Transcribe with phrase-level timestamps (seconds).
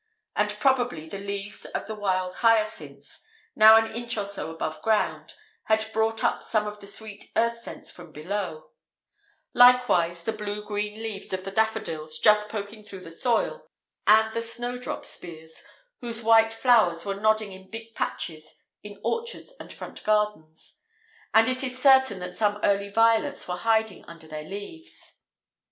[0.35, 3.21] And probably the leaves of the wild hyacinths,
[3.55, 5.35] now an inch or so above ground,
[5.65, 8.71] had brought up some of the sweet earth scents from below;
[9.53, 13.69] likewise the blue green leaves of the daffodils just poking through the soil,
[14.07, 15.61] and the snowdrop spears,
[15.99, 20.79] whose white flowers were nodding in big patches in orchards and front gardens.
[21.31, 25.19] And it is certain that some early violets were hiding under their leaves.